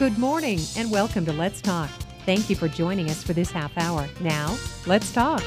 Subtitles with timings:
[0.00, 1.90] Good morning and welcome to Let's Talk.
[2.24, 4.08] Thank you for joining us for this half hour.
[4.22, 4.56] Now,
[4.86, 5.42] let's talk.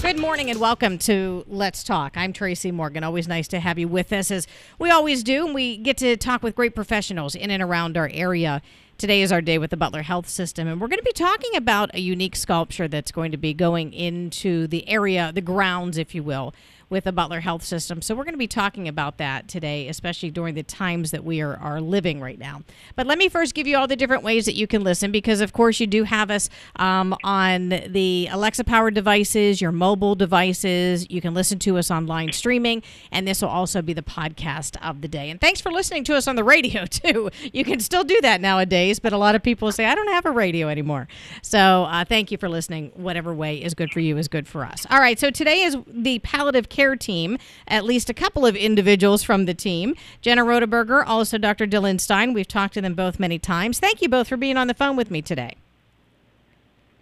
[0.00, 2.16] Good morning and welcome to Let's Talk.
[2.16, 3.04] I'm Tracy Morgan.
[3.04, 4.46] Always nice to have you with us as
[4.78, 5.44] we always do.
[5.44, 8.62] And we get to talk with great professionals in and around our area.
[8.96, 11.54] Today is our day with the Butler Health System, and we're going to be talking
[11.56, 16.14] about a unique sculpture that's going to be going into the area, the grounds, if
[16.14, 16.54] you will,
[16.88, 18.00] with the Butler Health System.
[18.00, 21.40] So we're going to be talking about that today, especially during the times that we
[21.40, 22.62] are, are living right now.
[22.94, 25.40] But let me first give you all the different ways that you can listen because,
[25.40, 31.10] of course, you do have us um, on the Alexa powered devices, your mobile devices.
[31.10, 35.00] You can listen to us online streaming, and this will also be the podcast of
[35.00, 35.30] the day.
[35.30, 37.30] And thanks for listening to us on the radio, too.
[37.52, 40.24] You can still do that nowadays, but a lot of people say, I don't have
[40.24, 41.08] a radio anymore.
[41.42, 42.92] So uh, thank you for listening.
[42.94, 44.86] Whatever way is good for you is good for us.
[44.88, 49.22] All right, so today is the palliative care team, at least a couple of individuals
[49.22, 49.94] from the team.
[50.20, 51.66] Jenna Rhodaberger, also Dr.
[51.66, 52.34] Dillon Stein.
[52.34, 53.80] We've talked to them both many times.
[53.80, 55.56] Thank you both for being on the phone with me today.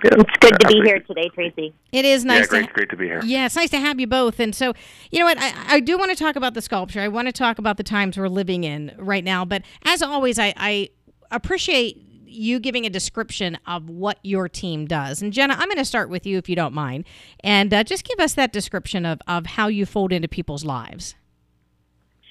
[0.02, 1.72] It's good to be here today, Tracy.
[1.90, 2.42] It is nice.
[2.42, 3.22] Yeah, great, to, great to be here.
[3.24, 4.38] Yeah, it's nice to have you both.
[4.38, 4.74] And so,
[5.10, 5.38] you know what?
[5.38, 7.00] I, I do want to talk about the sculpture.
[7.00, 9.44] I want to talk about the times we're living in right now.
[9.46, 10.90] But as always, I, I
[11.30, 12.03] appreciate
[12.34, 15.22] you giving a description of what your team does.
[15.22, 17.04] And Jenna, I'm going to start with you if you don't mind,
[17.40, 21.14] and uh, just give us that description of, of how you fold into people's lives.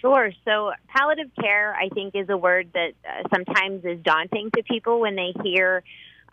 [0.02, 0.32] Sure.
[0.44, 5.00] So, palliative care, I think, is a word that uh, sometimes is daunting to people
[5.00, 5.82] when they hear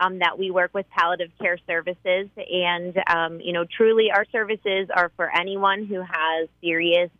[0.01, 2.29] um, that we work with palliative care services.
[2.37, 7.11] And, um, you know, truly our services are for anyone who has serious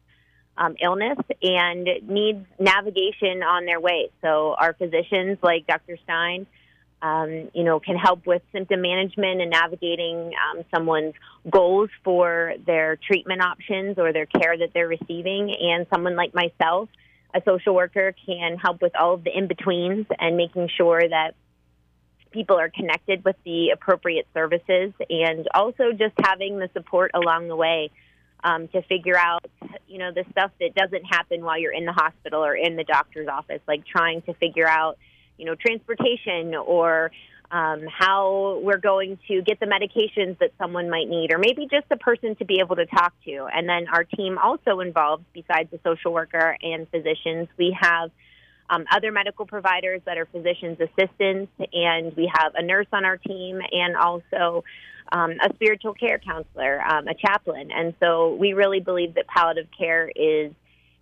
[0.61, 4.11] um, illness and needs navigation on their way.
[4.21, 5.97] So our physicians, like Dr.
[6.05, 6.47] Stein,
[7.01, 11.15] um, you know, can help with symptom management and navigating um, someone's
[11.49, 15.57] goals for their treatment options or their care that they're receiving.
[15.59, 16.91] And someone like myself,
[17.35, 21.35] a social worker, can help with all of the in betweens and making sure that
[22.33, 27.57] people are connected with the appropriate services and also just having the support along the
[27.57, 27.91] way
[28.45, 29.45] um, to figure out,
[29.89, 32.85] you know, the stuff that doesn't happen while you're in the hospital or in the
[32.85, 34.99] doctor's office, like trying to figure out,
[35.37, 37.11] you know, transportation or
[37.51, 41.87] um, how we're going to get the medications that someone might need, or maybe just
[41.91, 43.49] a person to be able to talk to.
[43.53, 48.11] And then our team also involves, besides the social worker and physicians, we have
[48.71, 53.17] um, other medical providers that are physicians' assistants, and we have a nurse on our
[53.17, 54.65] team, and also
[55.13, 57.71] um, a spiritual care counselor, um, a chaplain.
[57.73, 60.53] And so we really believe that palliative care is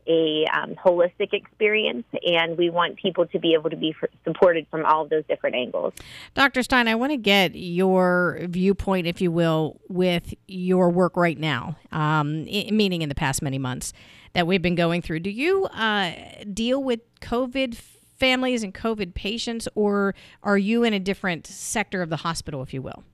[0.08, 4.86] a um, holistic experience, and we want people to be able to be supported from
[4.86, 5.92] all of those different angles.
[6.34, 6.62] Dr.
[6.62, 11.76] Stein, I want to get your viewpoint, if you will, with your work right now,
[11.92, 13.92] um, meaning in the past many months
[14.32, 15.20] that we've been going through.
[15.20, 16.12] Do you uh,
[16.52, 22.10] deal with COVID families and COVID patients, or are you in a different sector of
[22.10, 23.04] the hospital, if you will?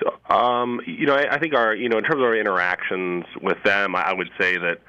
[0.00, 3.24] So, um, you know, I, I think our, you know, in terms of our interactions
[3.40, 4.80] with them, I would say that,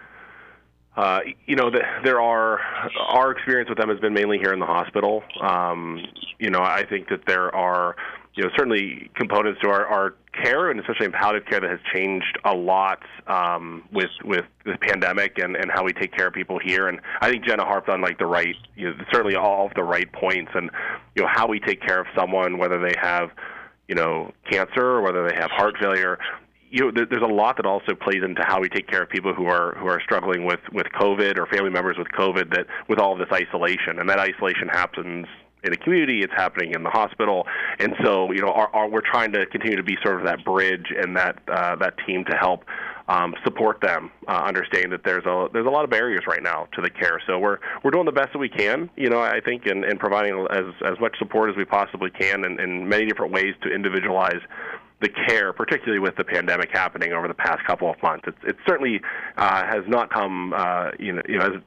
[0.97, 2.59] uh, you know, the, there are
[2.99, 5.23] our experience with them has been mainly here in the hospital.
[5.41, 6.03] Um,
[6.39, 7.95] you know, I think that there are,
[8.35, 11.79] you know, certainly components to our, our care and especially in palliative care that has
[11.93, 16.33] changed a lot um, with with the pandemic and, and how we take care of
[16.33, 16.87] people here.
[16.87, 19.83] And I think Jenna harped on like the right, you know, certainly all of the
[19.83, 20.71] right points and
[21.15, 23.29] you know how we take care of someone, whether they have
[23.87, 26.17] you know, cancer or whether they have heart failure.
[26.71, 29.09] You know, there, there's a lot that also plays into how we take care of
[29.09, 32.53] people who are who are struggling with with COVID or family members with COVID.
[32.55, 35.27] That with all of this isolation, and that isolation happens
[35.63, 37.47] in the community, it's happening in the hospital,
[37.79, 40.43] and so you know, our, our, we're trying to continue to be sort of that
[40.43, 42.65] bridge and that uh, that team to help
[43.07, 46.67] um, support them, uh, understanding that there's a there's a lot of barriers right now
[46.73, 47.21] to the care.
[47.27, 49.97] So we're we're doing the best that we can, you know, I think, in, in
[49.97, 53.69] providing as as much support as we possibly can, in, in many different ways to
[53.69, 54.41] individualize
[55.01, 58.23] the care, particularly with the pandemic happening over the past couple of months.
[58.25, 59.01] It's, it certainly
[59.37, 61.61] uh, has not come, uh, you know, you know, as,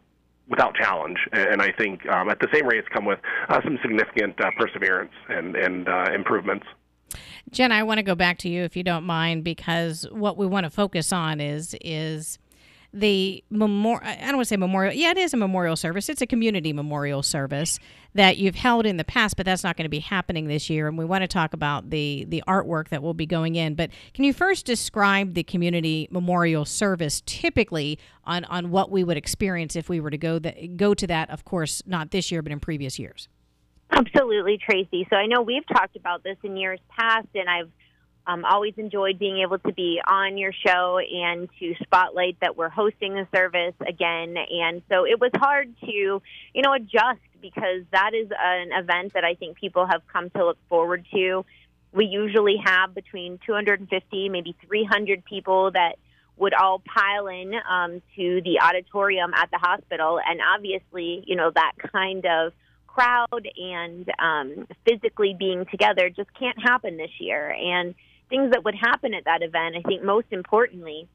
[0.48, 3.18] without challenge, and I think um, at the same rate, it's come with
[3.48, 6.66] uh, some significant uh, perseverance and and uh, improvements.
[7.50, 10.46] Jen, I want to go back to you if you don't mind, because what we
[10.46, 12.38] want to focus on is is
[12.98, 14.00] the memorial.
[14.04, 14.92] I don't want to say memorial.
[14.94, 16.08] Yeah, it is a memorial service.
[16.08, 17.78] It's a community memorial service
[18.14, 20.88] that you've held in the past, but that's not going to be happening this year.
[20.88, 23.74] And we want to talk about the the artwork that will be going in.
[23.74, 29.16] But can you first describe the community memorial service typically on on what we would
[29.16, 31.30] experience if we were to go the, go to that?
[31.30, 33.28] Of course, not this year, but in previous years.
[33.90, 35.06] Absolutely, Tracy.
[35.10, 37.70] So I know we've talked about this in years past, and I've
[38.26, 42.68] um, always enjoyed being able to be on your show and to spotlight that we're
[42.68, 44.36] hosting the service again.
[44.36, 49.24] And so it was hard to, you know, adjust because that is an event that
[49.24, 51.44] I think people have come to look forward to.
[51.92, 55.96] We usually have between 250, maybe 300 people that
[56.36, 61.50] would all pile in um, to the auditorium at the hospital, and obviously, you know
[61.54, 62.52] that kind of
[62.86, 67.50] crowd and um, physically being together just can't happen this year.
[67.50, 67.94] And
[68.28, 71.08] things that would happen at that event, I think most importantly,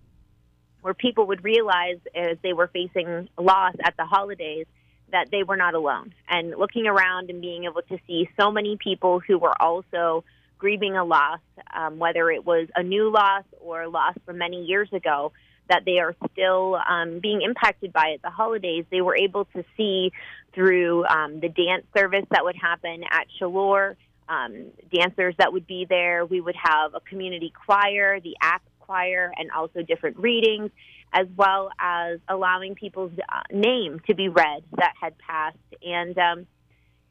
[0.82, 4.66] where people would realize as they were facing loss at the holidays
[5.12, 6.14] that they were not alone.
[6.28, 10.24] And looking around and being able to see so many people who were also
[10.58, 11.40] grieving a loss,
[11.74, 15.32] um, whether it was a new loss or a loss from many years ago,
[15.70, 19.64] that they are still um, being impacted by at the holidays, they were able to
[19.78, 20.12] see
[20.54, 23.96] through um, the dance service that would happen at Chaleur,
[24.32, 26.26] um, dancers that would be there.
[26.26, 30.72] We would have a community choir, the ACT choir, and also different readings,
[31.14, 35.58] as well as allowing people's uh, name to be read that had passed.
[35.84, 36.48] And, um,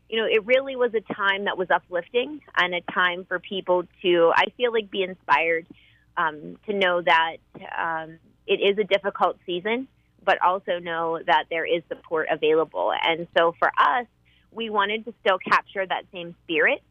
[0.09, 3.85] you know, it really was a time that was uplifting and a time for people
[4.03, 5.67] to, I feel like, be inspired
[6.17, 7.37] um, to know that
[7.79, 9.89] um, it is a difficult season,
[10.25, 12.93] but also know that there is support available.
[13.03, 14.07] And so for us,
[14.51, 16.83] we wanted to still capture that same spirit,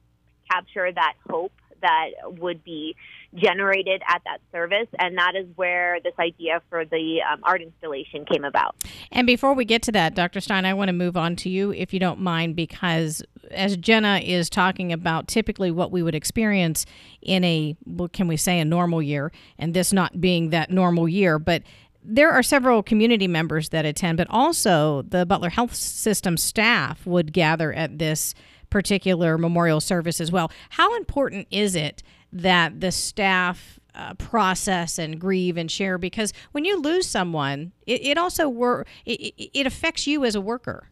[0.50, 1.52] capture that hope
[1.82, 2.96] that would be
[3.36, 4.88] generated at that service.
[4.98, 8.76] And that is where this idea for the um, art installation came about.
[9.12, 10.40] And before we get to that, Dr.
[10.40, 14.20] Stein, I want to move on to you, if you don't mind, because as Jenna
[14.24, 16.86] is talking about typically what we would experience
[17.22, 21.08] in a, what can we say, a normal year, and this not being that normal
[21.08, 21.64] year, but
[22.02, 27.34] there are several community members that attend, but also the Butler Health System staff would
[27.34, 28.34] gather at this
[28.70, 30.52] particular memorial service as well.
[30.72, 35.98] How important is it that the staff uh, process and grieve and share?
[35.98, 40.42] Because when you lose someone, it, it also wor- it, it affects you as a
[40.42, 40.90] worker.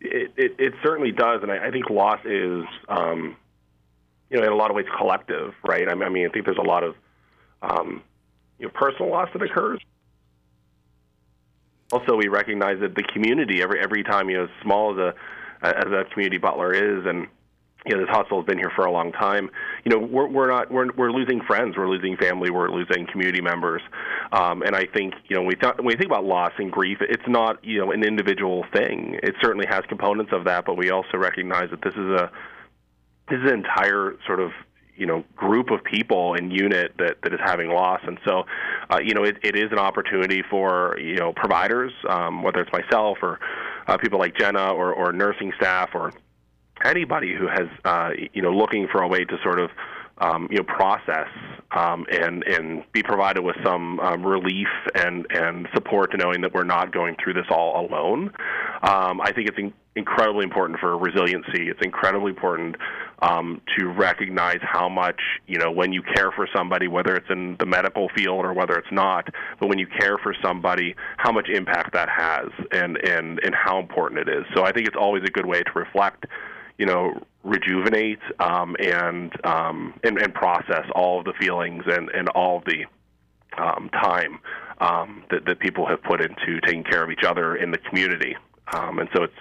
[0.00, 3.36] It, it, it certainly does, and I, I think loss is, um,
[4.30, 5.88] you know, in a lot of ways collective, right?
[5.88, 6.96] I mean, I, think there's a lot of,
[7.62, 8.02] um,
[8.58, 9.80] you know, personal loss that occurs.
[11.92, 15.14] Also, we recognize that the community every every time, you know, as small as a
[15.62, 17.26] as a community Butler is, and
[17.86, 19.50] you know this hospital has been here for a long time.
[19.84, 23.40] You know we're we're not we're we're losing friends, we're losing family, we're losing community
[23.40, 23.82] members,
[24.32, 26.70] um, and I think you know when we th- when we think about loss and
[26.70, 29.18] grief, it's not you know an individual thing.
[29.22, 32.30] It certainly has components of that, but we also recognize that this is a
[33.28, 34.52] this is an entire sort of
[34.96, 38.44] you know group of people and unit that that is having loss and so
[38.90, 42.72] uh, you know it, it is an opportunity for you know providers um, whether it's
[42.72, 43.40] myself or
[43.86, 46.12] uh, people like Jenna or, or nursing staff or
[46.84, 49.70] anybody who has uh, you know looking for a way to sort of
[50.18, 51.28] um, you know process
[51.72, 56.52] um, and and be provided with some um, relief and and support to knowing that
[56.54, 58.30] we're not going through this all alone.
[58.82, 61.68] Um, I think it's in- incredibly important for resiliency.
[61.68, 62.76] It's incredibly important
[63.22, 67.56] um, to recognize how much you know when you care for somebody, whether it's in
[67.58, 69.28] the medical field or whether it's not,
[69.58, 73.78] but when you care for somebody, how much impact that has and and and how
[73.78, 74.44] important it is.
[74.54, 76.26] So I think it's always a good way to reflect
[76.78, 77.14] you know,
[77.44, 82.64] rejuvenate um, and, um, and and process all of the feelings and and all of
[82.64, 82.84] the
[83.56, 84.40] um, time
[84.80, 88.36] um, that that people have put into taking care of each other in the community.
[88.72, 89.34] Um, and so it's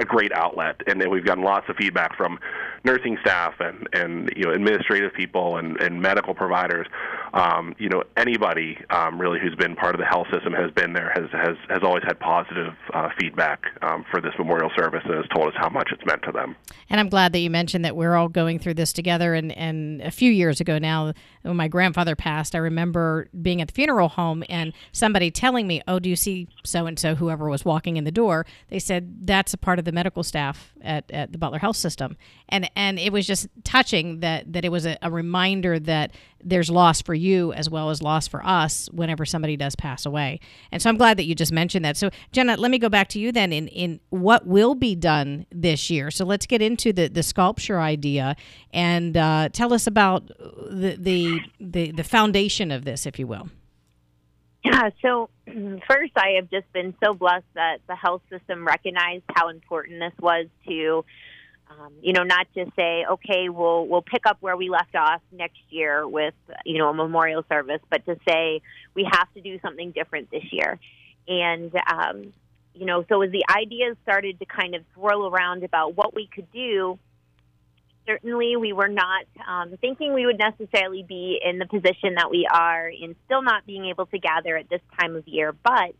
[0.00, 0.80] a great outlet.
[0.86, 2.38] And then we've gotten lots of feedback from
[2.84, 6.86] nursing staff and, and you know administrative people and, and medical providers.
[7.32, 10.94] Um, you know anybody um, really who's been part of the health system has been
[10.94, 15.14] there has has, has always had positive uh, feedback um, for this memorial service and
[15.14, 16.56] has told us how much it's meant to them.
[16.88, 19.34] And I'm glad that you mentioned that we're all going through this together.
[19.34, 23.68] And and a few years ago now, when my grandfather passed, I remember being at
[23.68, 27.48] the funeral home and somebody telling me, "Oh, do you see so and so?" Whoever
[27.48, 31.10] was walking in the door, they said that's a part of the medical staff at,
[31.10, 32.16] at the Butler Health System,
[32.48, 36.70] and and it was just touching that that it was a, a reminder that there's
[36.70, 40.40] loss for you as well as loss for us whenever somebody does pass away.
[40.72, 41.96] And so I'm glad that you just mentioned that.
[41.96, 45.46] So Jenna, let me go back to you then in in what will be done
[45.50, 46.10] this year.
[46.10, 48.36] So let's get into the the sculpture idea
[48.72, 53.48] and uh, tell us about the, the the the foundation of this, if you will.
[54.64, 59.48] Yeah, so first, I have just been so blessed that the health system recognized how
[59.48, 61.04] important this was to,
[61.70, 65.22] um, you know, not just say, okay, we'll we'll pick up where we left off
[65.32, 68.60] next year with, you know, a memorial service, but to say
[68.94, 70.78] we have to do something different this year,
[71.26, 72.32] and um,
[72.74, 76.26] you know, so as the ideas started to kind of swirl around about what we
[76.26, 76.98] could do
[78.06, 82.46] certainly we were not um, thinking we would necessarily be in the position that we
[82.52, 85.94] are in still not being able to gather at this time of year but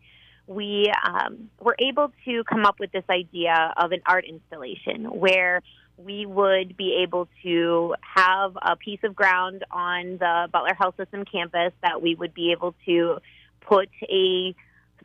[0.47, 5.63] we um, were able to come up with this idea of an art installation where
[5.97, 11.25] we would be able to have a piece of ground on the Butler Health System
[11.25, 13.19] campus that we would be able to
[13.61, 14.55] put a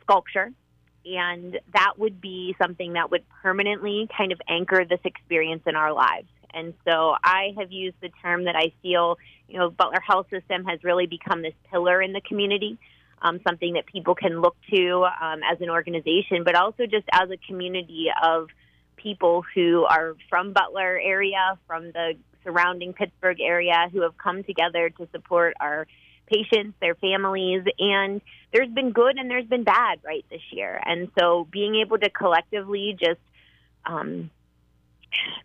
[0.00, 0.50] sculpture
[1.04, 5.92] and that would be something that would permanently kind of anchor this experience in our
[5.92, 6.26] lives.
[6.52, 10.64] And so I have used the term that I feel, you know, Butler Health System
[10.64, 12.78] has really become this pillar in the community,
[13.22, 17.30] um, something that people can look to um, as an organization, but also just as
[17.30, 18.48] a community of
[18.96, 24.90] people who are from Butler area, from the surrounding Pittsburgh area, who have come together
[24.90, 25.86] to support our
[26.26, 28.20] patients, their families, and
[28.52, 30.80] there's been good and there's been bad right this year.
[30.84, 33.20] And so being able to collectively just
[33.84, 34.30] um,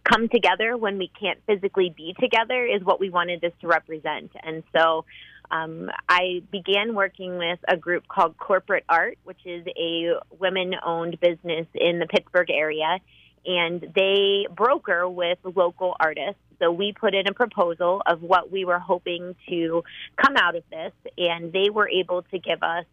[0.03, 4.31] come together when we can't physically be together is what we wanted this to represent.
[4.43, 5.05] And so
[5.49, 11.19] um, I began working with a group called Corporate Art, which is a women owned
[11.19, 12.99] business in the Pittsburgh area.
[13.45, 18.65] And they broker with local artists so we put in a proposal of what we
[18.65, 19.83] were hoping to
[20.15, 22.85] come out of this, and they were able to give us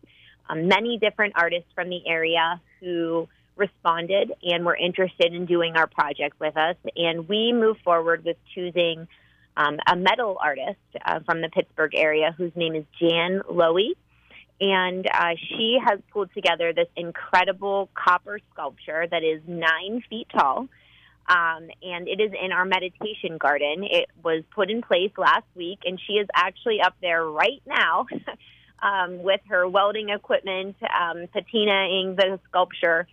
[0.49, 5.87] um, many different artists from the area who responded and were interested in doing our
[5.87, 6.77] project with us.
[6.97, 9.09] And we moved forward with choosing
[9.57, 13.91] um, a metal artist uh, from the Pittsburgh area whose name is Jan Lowy.
[14.61, 20.69] And uh, she has pulled together this incredible copper sculpture that is nine feet tall
[21.29, 23.85] um, and it is in our meditation garden.
[23.85, 28.07] It was put in place last week, and she is actually up there right now
[28.83, 33.07] um, with her welding equipment, um, patinaing the sculpture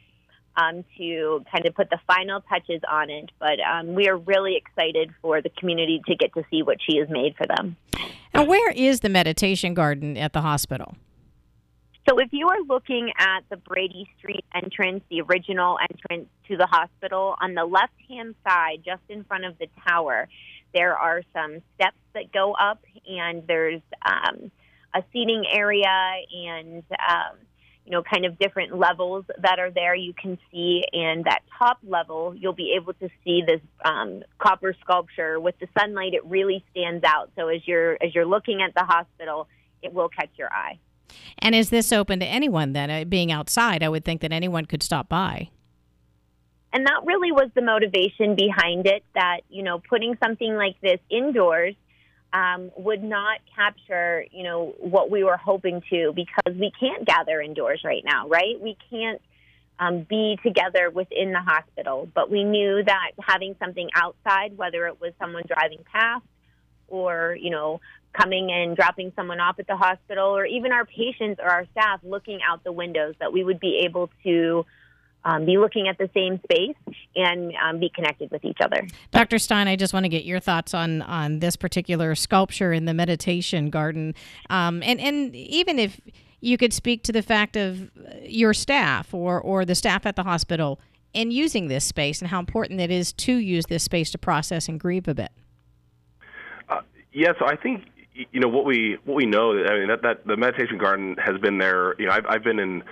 [0.58, 3.32] um, to kind of put the final touches on it.
[3.40, 6.98] But um, we are really excited for the community to get to see what she
[6.98, 7.76] has made for them.
[8.34, 10.96] And where is the meditation garden at the hospital?
[12.08, 16.68] So if you are looking at the Brady Street entrance, the original entrance to the
[16.68, 20.28] hospital, on the left hand side, just in front of the tower,
[20.74, 24.52] there are some steps that go up, and there's um,
[24.94, 27.38] a seating area and um,
[27.86, 30.84] you know, kind of different levels that are there you can see.
[30.92, 35.40] And that top level, you'll be able to see this um, copper sculpture.
[35.40, 37.32] With the sunlight, it really stands out.
[37.38, 39.48] So as you're as you're looking at the hospital,
[39.82, 40.80] it will catch your eye.
[41.40, 42.90] And is this open to anyone then?
[42.90, 45.50] Uh, being outside, I would think that anyone could stop by.
[46.74, 51.00] And that really was the motivation behind it that, you know, putting something like this
[51.10, 51.76] indoors
[52.36, 57.40] um, would not capture, you know, what we were hoping to because we can't gather
[57.40, 58.60] indoors right now, right?
[58.62, 59.22] We can't
[59.80, 62.10] um, be together within the hospital.
[62.14, 66.26] But we knew that having something outside, whether it was someone driving past
[66.90, 67.80] or, you know,
[68.12, 72.02] coming and dropping someone off at the hospital, or even our patients or our staff
[72.04, 74.66] looking out the windows, that we would be able to
[75.26, 76.76] um, be looking at the same space
[77.16, 78.88] and um, be connected with each other.
[79.12, 79.40] Dr.
[79.40, 82.94] Stein, I just want to get your thoughts on on this particular sculpture in the
[82.94, 84.14] meditation garden,
[84.50, 86.00] um, and and even if
[86.42, 87.90] you could speak to the fact of
[88.24, 90.80] your staff or or the staff at the hospital
[91.14, 94.68] in using this space and how important it is to use this space to process
[94.68, 95.32] and grieve a bit.
[96.70, 96.82] Uh,
[97.14, 97.86] yeah, so I think
[98.32, 99.52] you know what we what we know.
[99.52, 101.96] I mean that that the meditation garden has been there.
[102.00, 102.84] You know, I've I've been in.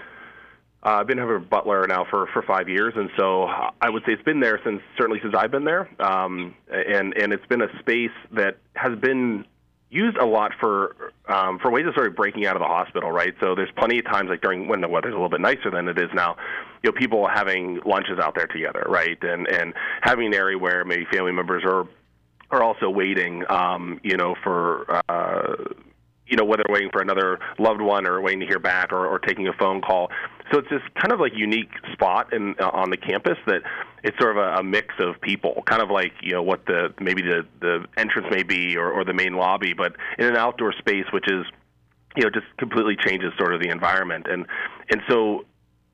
[0.85, 4.11] Uh, I've been here Butler now for, for five years, and so I would say
[4.11, 7.79] it's been there since certainly since I've been there, um, and and it's been a
[7.79, 9.45] space that has been
[9.89, 13.11] used a lot for um, for ways of sort of breaking out of the hospital,
[13.11, 13.33] right?
[13.39, 15.87] So there's plenty of times like during when the weather's a little bit nicer than
[15.87, 16.35] it is now,
[16.83, 19.17] you know, people having lunches out there together, right?
[19.21, 21.87] And and having an area where maybe family members are
[22.51, 25.01] are also waiting, um, you know, for.
[25.07, 25.55] Uh,
[26.25, 29.19] you know, whether waiting for another loved one or waiting to hear back or, or
[29.19, 30.09] taking a phone call.
[30.51, 33.61] So it's this kind of like unique spot in uh, on the campus that
[34.03, 36.93] it's sort of a, a mix of people, kind of like you know what the
[36.99, 40.73] maybe the the entrance may be or, or the main lobby, but in an outdoor
[40.73, 41.45] space, which is
[42.15, 44.27] you know just completely changes sort of the environment.
[44.29, 44.45] And
[44.89, 45.45] and so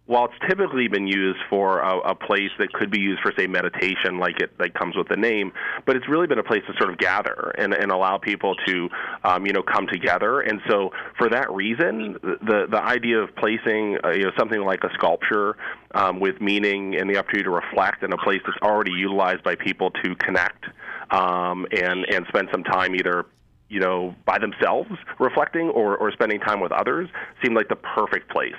[0.09, 3.45] while it's typically been used for a, a place that could be used for say
[3.45, 5.51] meditation like it like comes with the name
[5.85, 8.89] but it's really been a place to sort of gather and, and allow people to
[9.23, 10.41] um, you know come together.
[10.41, 14.83] And so for that reason the the idea of placing uh, you know something like
[14.83, 15.57] a sculpture
[15.93, 19.55] um, with meaning and the opportunity to reflect in a place that's already utilized by
[19.55, 20.65] people to connect
[21.11, 23.25] um, and and spend some time either
[23.69, 24.89] you know by themselves
[25.19, 27.07] reflecting or, or spending time with others
[27.43, 28.53] seemed like the perfect place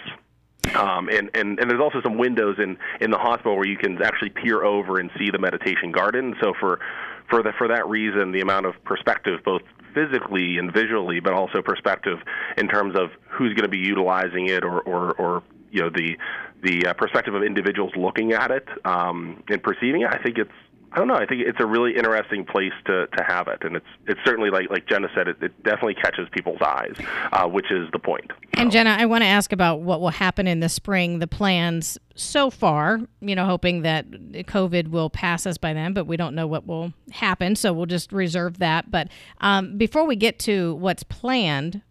[0.77, 4.01] um, and, and, and there's also some windows in, in the hospital where you can
[4.03, 6.35] actually peer over and see the meditation garden.
[6.41, 6.81] So for
[7.29, 9.63] for the, for that reason, the amount of perspective, both
[9.95, 12.19] physically and visually, but also perspective
[12.57, 16.17] in terms of who's going to be utilizing it or, or, or you know the
[16.63, 20.51] the uh, perspective of individuals looking at it um, and perceiving it, I think it's
[20.93, 21.15] I don't know.
[21.15, 24.51] I think it's a really interesting place to, to have it, and it's it's certainly
[24.51, 26.95] like like Jenna said, it, it definitely catches people's eyes,
[27.33, 28.31] uh, which is the point.
[28.55, 31.21] And Jenna, I want to ask about what will happen in the spring.
[31.21, 36.07] The plans so far, you know, hoping that COVID will pass us by then, but
[36.07, 38.91] we don't know what will happen, so we'll just reserve that.
[38.91, 39.09] But
[39.41, 41.83] um, before we get to what's planned,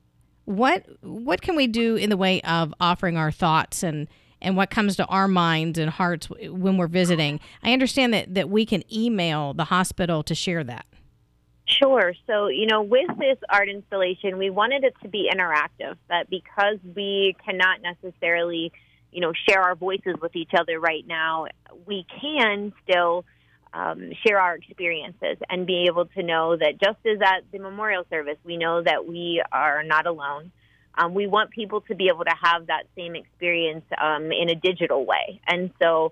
[0.44, 4.10] what what can we do in the way of offering our thoughts and
[4.42, 7.40] and what comes to our minds and hearts when we're visiting.
[7.64, 10.86] I understand that, that we can email the hospital to share that.
[11.66, 12.14] Sure.
[12.26, 16.78] So, you know, with this art installation, we wanted it to be interactive, that because
[16.96, 18.72] we cannot necessarily,
[19.12, 21.46] you know, share our voices with each other right now,
[21.86, 23.24] we can still
[23.72, 28.04] um, share our experiences and be able to know that just as at the memorial
[28.10, 30.52] service, we know that we are not alone
[30.96, 34.56] um, we want people to be able to have that same experience um, in a
[34.56, 35.40] digital way.
[35.48, 36.12] And so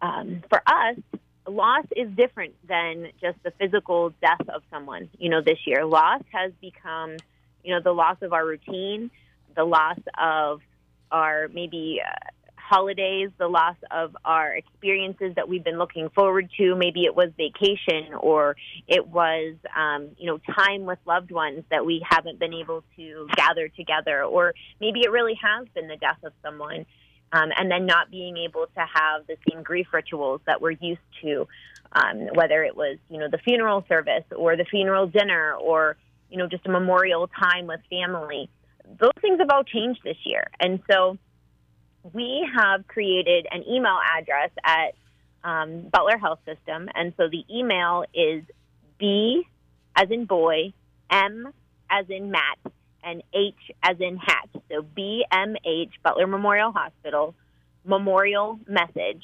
[0.00, 0.96] um, for us,
[1.48, 5.84] loss is different than just the physical death of someone, you know, this year.
[5.84, 7.16] Loss has become,
[7.62, 9.10] you know, the loss of our routine,
[9.54, 10.60] the loss of
[11.10, 12.30] our maybe uh,
[12.68, 16.74] holidays, the loss of our experiences that we've been looking forward to.
[16.74, 18.56] Maybe it was vacation or
[18.88, 23.28] it was, um, you know, time with loved ones that we haven't been able to
[23.36, 24.24] gather together.
[24.24, 26.86] Or maybe it really has been the death of someone.
[27.32, 31.00] Um, and then not being able to have the same grief rituals that we're used
[31.22, 31.48] to,
[31.92, 35.96] um, whether it was, you know, the funeral service or the funeral dinner or,
[36.30, 38.48] you know, just a memorial time with family.
[39.00, 40.48] Those things have all changed this year.
[40.60, 41.18] And so,
[42.12, 44.94] we have created an email address at
[45.44, 48.42] um, Butler Health System, and so the email is
[48.98, 49.46] B
[49.94, 50.72] as in boy,
[51.10, 51.52] M
[51.90, 52.58] as in Matt,
[53.02, 54.48] and H as in hat.
[54.70, 57.34] So BMH Butler Memorial Hospital
[57.86, 59.22] memorial message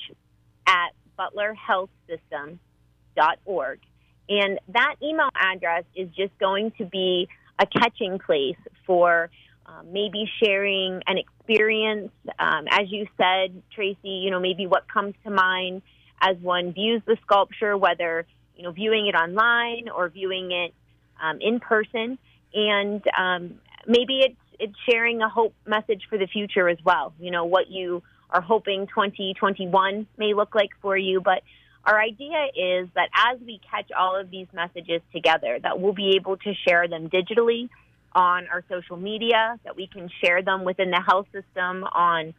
[0.66, 3.80] at butlerhealthsystem.org.
[4.28, 7.26] And that email address is just going to be
[7.58, 8.56] a catching place
[8.86, 9.28] for
[9.66, 11.18] um, maybe sharing an.
[11.48, 15.82] Um, as you said, Tracy, you know, maybe what comes to mind
[16.20, 18.26] as one views the sculpture, whether,
[18.56, 20.74] you know, viewing it online or viewing it
[21.20, 22.18] um, in person.
[22.54, 23.54] And um,
[23.86, 27.12] maybe it's, it's sharing a hope message for the future as well.
[27.18, 31.20] You know, what you are hoping 2021 may look like for you.
[31.20, 31.42] But
[31.84, 36.14] our idea is that as we catch all of these messages together, that we'll be
[36.16, 37.68] able to share them digitally
[38.14, 42.34] on our social media, that we can share them within the health system on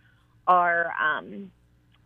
[0.48, 1.52] our um,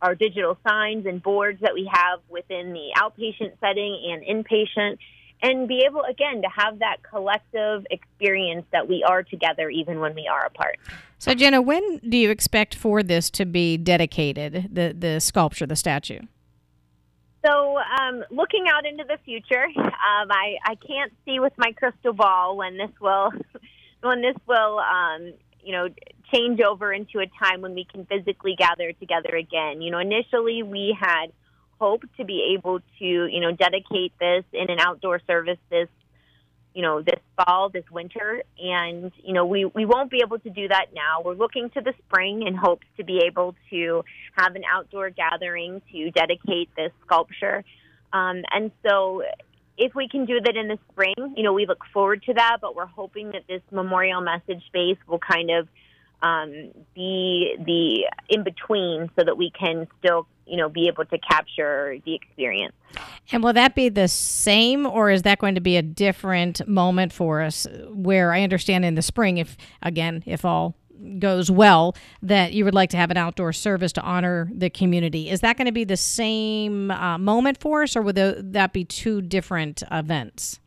[0.01, 4.97] our digital signs and boards that we have within the outpatient setting and inpatient,
[5.41, 10.13] and be able again to have that collective experience that we are together even when
[10.13, 10.77] we are apart.
[11.19, 14.69] So, Jenna, when do you expect for this to be dedicated?
[14.71, 16.19] The the sculpture, the statue.
[17.45, 22.13] So, um, looking out into the future, um, I, I can't see with my crystal
[22.13, 23.31] ball when this will
[24.01, 25.87] when this will um, you know
[26.33, 29.81] change over into a time when we can physically gather together again.
[29.81, 31.27] You know, initially we had
[31.79, 35.89] hoped to be able to you know dedicate this in an outdoor service this
[36.77, 40.49] you know, this fall, this winter, and you know, we we won't be able to
[40.51, 41.23] do that now.
[41.25, 45.81] We're looking to the spring in hopes to be able to have an outdoor gathering
[45.91, 47.63] to dedicate this sculpture.
[48.13, 49.23] Um, and so,
[49.75, 52.57] if we can do that in the spring, you know, we look forward to that.
[52.61, 55.67] But we're hoping that this memorial message space will kind of
[56.21, 56.51] um,
[56.93, 61.97] be the in between, so that we can still you know be able to capture
[62.05, 62.73] the experience.
[63.31, 67.13] And will that be the same, or is that going to be a different moment
[67.13, 67.67] for us?
[67.89, 70.75] Where I understand in the spring, if again, if all
[71.19, 75.29] goes well, that you would like to have an outdoor service to honor the community.
[75.29, 78.83] Is that going to be the same uh, moment for us, or would that be
[78.83, 80.59] two different events?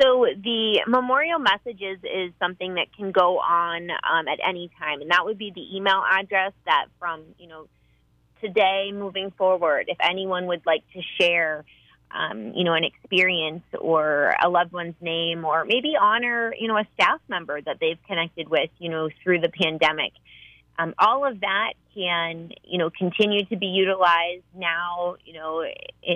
[0.00, 5.10] So the memorial messages is something that can go on um, at any time, and
[5.10, 7.68] that would be the email address that from you know
[8.40, 11.64] today moving forward, if anyone would like to share,
[12.10, 16.76] um, you know, an experience or a loved one's name, or maybe honor, you know,
[16.76, 20.12] a staff member that they've connected with, you know, through the pandemic.
[20.78, 25.64] Um, all of that can, you know, continue to be utilized now, you know,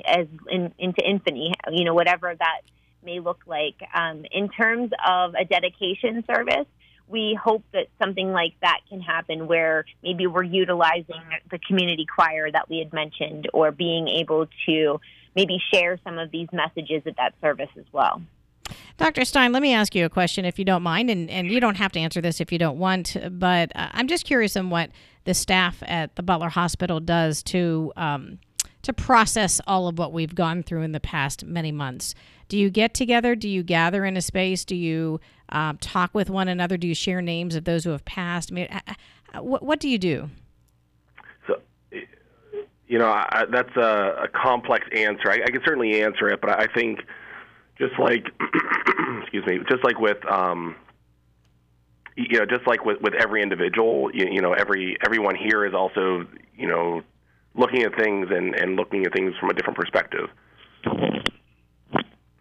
[0.06, 2.60] as in, into infinity, you know, whatever that
[3.04, 3.76] may look like.
[3.92, 6.66] Um, in terms of a dedication service,
[7.08, 12.50] we hope that something like that can happen where maybe we're utilizing the community choir
[12.50, 15.00] that we had mentioned or being able to
[15.36, 18.22] maybe share some of these messages at that service as well.
[18.96, 19.24] Dr.
[19.24, 21.76] Stein, let me ask you a question if you don't mind, and, and you don't
[21.76, 24.90] have to answer this if you don't want, but uh, I'm just curious on what
[25.24, 28.38] the staff at the Butler Hospital does to um,
[28.82, 32.14] to process all of what we've gone through in the past many months.
[32.48, 33.34] Do you get together?
[33.34, 34.64] Do you gather in a space?
[34.64, 35.20] Do you
[35.54, 36.76] um, talk with one another?
[36.76, 38.52] Do you share names of those who have passed?
[38.52, 38.94] I mean, uh,
[39.34, 40.28] uh, what, what do you do?
[41.46, 41.60] So,
[42.88, 45.30] you know, I, that's a, a complex answer.
[45.30, 47.00] I, I can certainly answer it, but I think
[47.78, 48.26] just like,
[49.22, 50.74] excuse me, just like with, um,
[52.16, 55.74] you know, just like with, with every individual, you, you know, every everyone here is
[55.74, 57.02] also, you know,
[57.54, 60.28] looking at things and, and looking at things from a different perspective.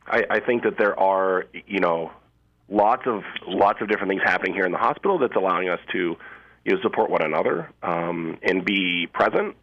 [0.06, 2.12] I, I think that there are, you know,
[2.70, 6.16] lots of lots of different things happening here in the hospital that's allowing us to,
[6.66, 9.56] you know, support one another um, and be present.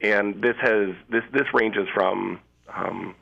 [0.00, 2.40] And this has this this ranges from
[2.74, 3.14] um,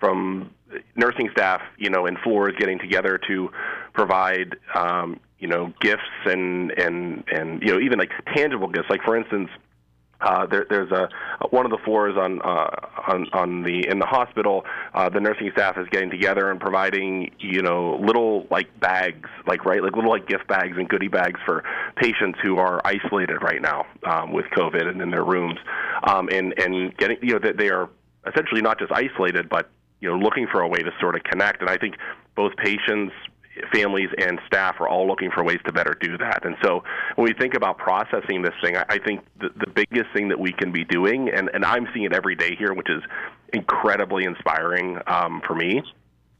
[0.00, 0.50] from
[0.96, 3.50] nursing staff, you know, in floors getting together to
[3.92, 8.90] provide, um, you know, gifts and and and you know even like tangible gifts.
[8.90, 9.48] Like for instance,
[10.20, 11.08] uh, there, there's a
[11.50, 12.70] one of the floors on uh,
[13.08, 14.64] on on the in the hospital.
[14.94, 19.64] Uh, the nursing staff is getting together and providing you know little like bags, like
[19.64, 21.64] right, like little like gift bags and goodie bags for
[21.96, 25.58] patients who are isolated right now um, with COVID and in their rooms,
[26.04, 27.90] um, and and getting you know that they are
[28.26, 29.68] essentially not just isolated, but
[30.00, 31.60] you know looking for a way to sort of connect.
[31.60, 31.96] And I think
[32.34, 33.12] both patients,
[33.72, 36.44] families and staff are all looking for ways to better do that.
[36.44, 36.82] And so
[37.16, 40.52] when we think about processing this thing, I, think the, the biggest thing that we
[40.52, 43.02] can be doing, and, and I'm seeing it every day here, which is
[43.52, 45.82] incredibly inspiring um, for me.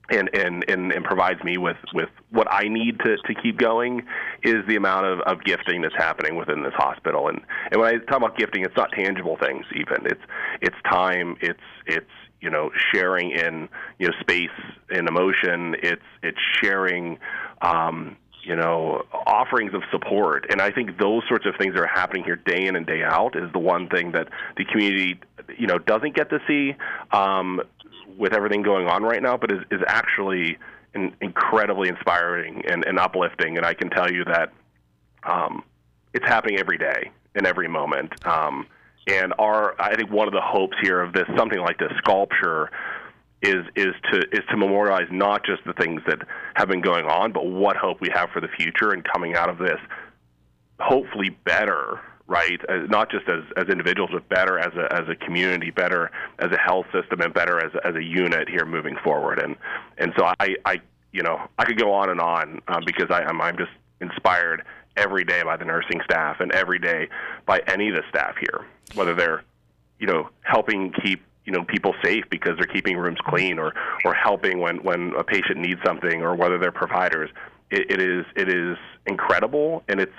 [0.08, 4.06] And, and, and, and provides me with, with what I need to, to keep going
[4.44, 7.26] is the amount of, of gifting that's happening within this hospital.
[7.26, 7.40] And,
[7.72, 10.06] and when I talk about gifting, it's not tangible things even.
[10.06, 10.20] It's
[10.62, 12.06] it's time, it's it's
[12.46, 14.56] you know sharing in you know space
[14.88, 15.74] and emotion.
[15.82, 17.18] It's it's sharing
[17.60, 20.46] um you know offerings of support.
[20.48, 23.02] And i think those sorts of things that are happening here day in and day
[23.02, 25.18] out is the one thing that the community
[25.58, 26.76] you know doesn't get to see
[27.10, 27.60] um
[28.16, 30.56] with everything going on right now but is is actually
[30.94, 33.56] in, incredibly inspiring and, and uplifting.
[33.56, 34.52] And i can tell you that
[35.24, 35.64] um
[36.14, 38.24] it's happening every day in every moment.
[38.24, 38.68] Um
[39.06, 42.70] and our, I think one of the hopes here of this, something like this sculpture,
[43.42, 46.18] is is to is to memorialize not just the things that
[46.54, 49.48] have been going on, but what hope we have for the future and coming out
[49.48, 49.78] of this,
[50.80, 52.58] hopefully better, right?
[52.68, 56.50] As, not just as as individuals, but better as a as a community, better as
[56.50, 59.38] a health system, and better as as a unit here moving forward.
[59.38, 59.54] And
[59.98, 60.80] and so I I
[61.12, 64.64] you know I could go on and on uh, because I, I'm I'm just inspired
[64.96, 67.08] every day by the nursing staff and every day
[67.46, 69.42] by any of the staff here, whether they're,
[69.98, 73.72] you know, helping keep you know people safe because they're keeping rooms clean or
[74.04, 77.30] or helping when when a patient needs something or whether they're providers.
[77.70, 80.14] It, it is it is incredible and it's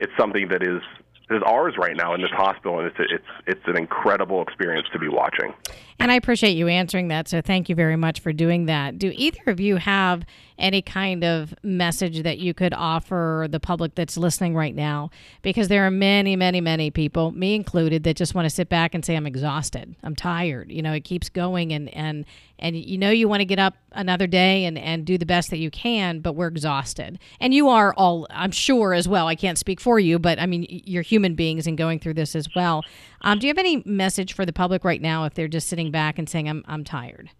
[0.00, 0.82] it's something that is
[1.30, 4.98] is ours right now in this hospital, and it's it's it's an incredible experience to
[4.98, 5.54] be watching.
[5.98, 7.28] And I appreciate you answering that.
[7.28, 8.98] So thank you very much for doing that.
[8.98, 10.24] Do either of you have
[10.60, 15.10] any kind of message that you could offer the public that's listening right now?
[15.42, 18.94] Because there are many, many, many people, me included, that just want to sit back
[18.94, 19.96] and say, I'm exhausted.
[20.02, 20.70] I'm tired.
[20.70, 22.24] You know, it keeps going and and
[22.60, 25.50] and you know you want to get up another day and, and do the best
[25.50, 27.18] that you can, but we're exhausted.
[27.40, 29.26] And you are all, I'm sure, as well.
[29.26, 32.36] I can't speak for you, but I mean, you're human beings and going through this
[32.36, 32.84] as well.
[33.22, 35.90] Um, do you have any message for the public right now if they're just sitting
[35.90, 37.30] back and saying, I'm, I'm tired?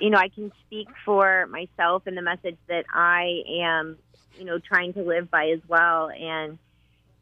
[0.00, 3.98] You know, I can speak for myself and the message that I am,
[4.38, 6.10] you know, trying to live by as well.
[6.10, 6.58] And,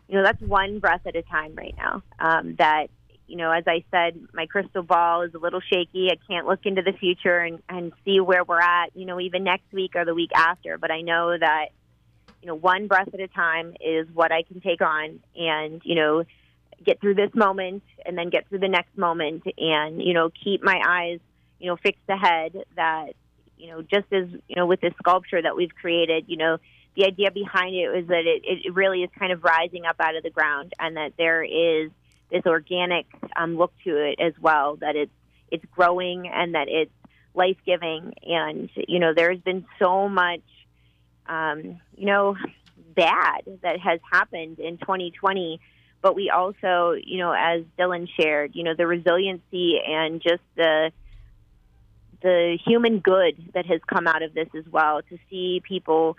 [0.08, 2.02] you know, that's one breath at a time right now.
[2.18, 2.88] Um, that,
[3.26, 6.10] you know, as I said, my crystal ball is a little shaky.
[6.10, 9.44] I can't look into the future and, and see where we're at, you know, even
[9.44, 10.78] next week or the week after.
[10.78, 11.66] But I know that,
[12.42, 15.94] you know, one breath at a time is what I can take on and, you
[15.94, 16.24] know,
[16.84, 20.62] get through this moment and then get through the next moment and, you know, keep
[20.62, 21.20] my eyes
[21.62, 23.12] you know, fixed head that,
[23.56, 26.58] you know, just as, you know, with this sculpture that we've created, you know,
[26.96, 30.16] the idea behind it is that it, it really is kind of rising up out
[30.16, 31.90] of the ground and that there is
[32.32, 35.12] this organic um, look to it as well, that it's,
[35.52, 36.90] it's growing and that it's
[37.32, 38.12] life giving.
[38.24, 40.42] And, you know, there's been so much,
[41.26, 42.36] um, you know,
[42.96, 45.60] bad that has happened in 2020
[46.02, 50.90] but we also, you know, as Dillon shared, you know, the resiliency and just the
[52.22, 56.16] the human good that has come out of this as well to see people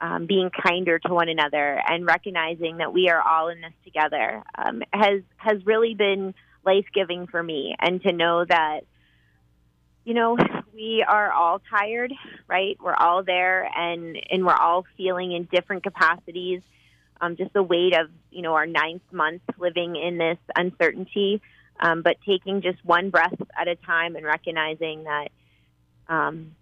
[0.00, 4.42] um, being kinder to one another and recognizing that we are all in this together
[4.56, 6.34] um, has has really been
[6.64, 8.80] life giving for me and to know that
[10.04, 10.36] you know
[10.74, 12.12] we are all tired,
[12.48, 12.76] right?
[12.82, 16.62] We're all there, and and we're all feeling in different capacities.
[17.20, 21.40] Um, just the weight of you know our ninth month living in this uncertainty,
[21.80, 25.28] um, but taking just one breath at a time and recognizing that
[26.08, 26.54] um,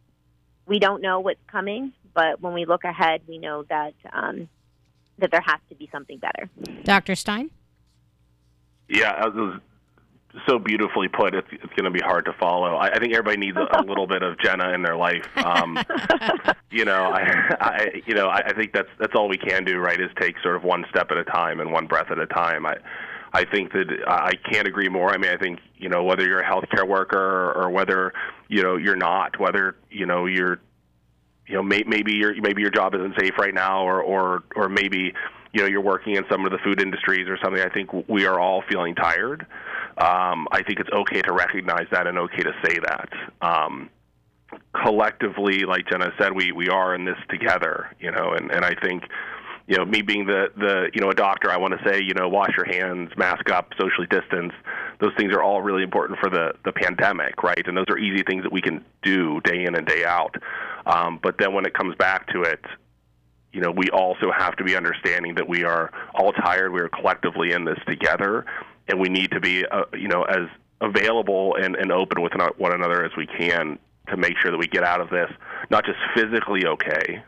[0.66, 4.48] we don't know what's coming, but when we look ahead, we know that um,
[5.18, 6.48] that there has to be something better.
[6.85, 7.14] Dr.
[7.14, 7.50] Stein.
[8.88, 9.61] Yeah, it was
[10.48, 11.35] so beautifully put.
[11.35, 12.76] It's, it's going to be hard to follow.
[12.76, 15.26] I, I think everybody needs a, a little bit of Jenna in their life.
[15.37, 15.79] Um,
[16.70, 19.79] you know, I, I, you know, I, I think that's that's all we can do,
[19.79, 20.00] right?
[20.00, 22.66] Is take sort of one step at a time and one breath at a time.
[22.66, 22.76] I,
[23.33, 25.11] I think that I can't agree more.
[25.11, 28.12] I mean, I think you know whether you're a healthcare worker or, whether
[28.49, 30.59] you know you're not, whether you know you're,
[31.47, 34.69] you know, may, maybe your maybe your job isn't safe right now, or or or
[34.69, 35.12] maybe
[35.53, 37.62] you know you're working in some of the food industries or something.
[37.62, 39.47] I think we are all feeling tired.
[39.99, 43.11] Um, I think it's okay to recognize that and okay to say that.
[43.43, 43.90] Um,
[44.85, 48.75] collectively, like Jenna said, we we are in this together, you know, and and I
[48.75, 49.05] think
[49.70, 52.12] you know, me being the the you know a doctor, I want to say you
[52.12, 54.52] know wash your hands, mask up, socially distance.
[54.98, 57.64] Those things are all really important for the the pandemic, right?
[57.64, 60.35] And those are easy things that we can do day in and day out.
[60.87, 62.64] Um, but then when it comes back to it,
[63.52, 66.72] you know, we also have to be understanding that we are all tired.
[66.72, 68.46] We are collectively in this together,
[68.88, 70.48] and we need to be, uh, you know, as
[70.80, 73.78] available and, and open with one another as we can
[74.09, 75.30] to make sure that we get out of this
[75.70, 77.22] not just physically okay,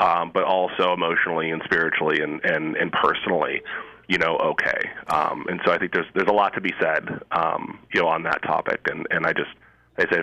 [0.00, 3.62] um, but also emotionally and spiritually and, and, and personally,
[4.08, 4.90] you know, okay.
[5.08, 8.08] Um, and so I think there's there's a lot to be said, um, you know,
[8.08, 8.80] on that topic.
[8.90, 9.50] And, and I just
[9.98, 10.22] I say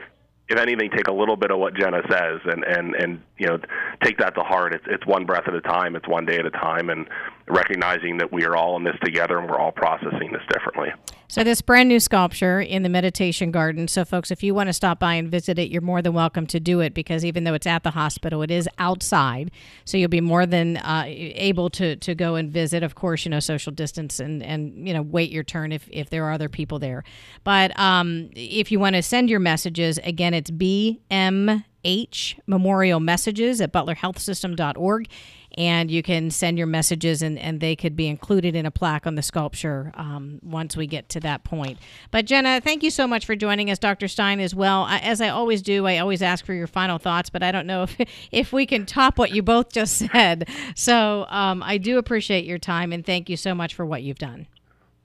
[0.49, 3.59] if anything, take a little bit of what Jenna says and and and you know
[4.03, 4.73] take that to heart.
[4.73, 5.95] It's it's one breath at a time.
[5.95, 7.07] It's one day at a time, and
[7.47, 10.89] recognizing that we are all in this together and we're all processing this differently.
[11.29, 13.89] So this brand new sculpture in the meditation garden.
[13.89, 16.47] So folks, if you want to stop by and visit it, you're more than welcome
[16.47, 19.51] to do it because even though it's at the hospital, it is outside.
[19.83, 22.81] So you'll be more than uh, able to to go and visit.
[22.81, 26.09] Of course, you know social distance and and you know wait your turn if if
[26.09, 27.03] there are other people there.
[27.43, 33.73] But um, if you want to send your messages, again, it's BMH Memorial Messages at
[33.73, 35.09] butlerhealthsystem.org.
[35.57, 39.07] And you can send your messages, and, and they could be included in a plaque
[39.07, 41.79] on the sculpture um, once we get to that point.
[42.11, 44.07] But Jenna, thank you so much for joining us, Dr.
[44.07, 44.83] Stein, as well.
[44.83, 47.65] I, as I always do, I always ask for your final thoughts, but I don't
[47.65, 47.97] know if,
[48.31, 50.47] if we can top what you both just said.
[50.75, 54.19] So um, I do appreciate your time, and thank you so much for what you've
[54.19, 54.45] done.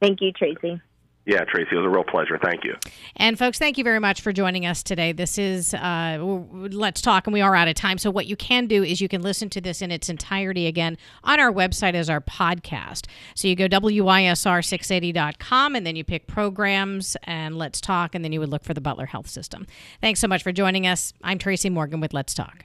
[0.03, 0.83] Thank you, Tracy.
[1.25, 2.37] Yeah, Tracy, it was a real pleasure.
[2.43, 2.75] Thank you.
[3.15, 5.13] And folks, thank you very much for joining us today.
[5.13, 7.99] This is uh, Let's Talk, and we are out of time.
[7.99, 10.99] So, what you can do is you can listen to this in its entirety again
[11.23, 13.07] on our website as our podcast.
[13.37, 18.41] So, you go WISR680.com and then you pick programs and Let's Talk, and then you
[18.41, 19.69] would look for the Butler Health System.
[20.01, 21.13] Thanks so much for joining us.
[21.23, 22.65] I'm Tracy Morgan with Let's Talk.